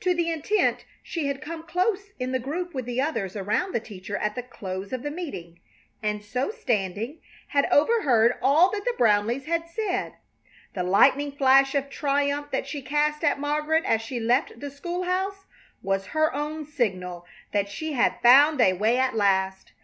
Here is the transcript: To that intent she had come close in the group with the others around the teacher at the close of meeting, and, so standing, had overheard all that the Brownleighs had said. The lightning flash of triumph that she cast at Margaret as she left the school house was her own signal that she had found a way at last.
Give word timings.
To 0.00 0.12
that 0.14 0.20
intent 0.26 0.84
she 1.00 1.28
had 1.28 1.40
come 1.40 1.62
close 1.62 2.10
in 2.18 2.32
the 2.32 2.40
group 2.40 2.74
with 2.74 2.86
the 2.86 3.00
others 3.00 3.36
around 3.36 3.70
the 3.72 3.78
teacher 3.78 4.16
at 4.16 4.34
the 4.34 4.42
close 4.42 4.92
of 4.92 5.02
meeting, 5.04 5.60
and, 6.02 6.24
so 6.24 6.50
standing, 6.50 7.20
had 7.46 7.66
overheard 7.70 8.34
all 8.42 8.68
that 8.72 8.84
the 8.84 8.96
Brownleighs 8.98 9.44
had 9.44 9.68
said. 9.68 10.14
The 10.74 10.82
lightning 10.82 11.30
flash 11.30 11.76
of 11.76 11.88
triumph 11.88 12.50
that 12.50 12.66
she 12.66 12.82
cast 12.82 13.22
at 13.22 13.38
Margaret 13.38 13.84
as 13.84 14.02
she 14.02 14.18
left 14.18 14.58
the 14.58 14.72
school 14.72 15.04
house 15.04 15.46
was 15.84 16.06
her 16.06 16.34
own 16.34 16.66
signal 16.66 17.24
that 17.52 17.68
she 17.68 17.92
had 17.92 18.18
found 18.24 18.60
a 18.60 18.72
way 18.72 18.98
at 18.98 19.14
last. 19.14 19.70